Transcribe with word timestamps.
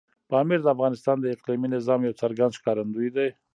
پامیر 0.29 0.59
د 0.63 0.67
افغانستان 0.75 1.17
د 1.21 1.25
اقلیمي 1.35 1.67
نظام 1.75 1.99
یو 2.03 2.17
څرګند 2.21 2.57
ښکارندوی 2.59 3.09
دی. 3.15 3.27